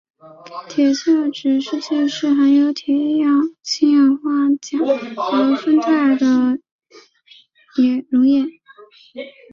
[0.67, 2.97] 铁锈指示剂是含有铁
[3.61, 4.79] 氰化钾
[5.15, 6.59] 和酚酞的
[8.09, 8.47] 溶液。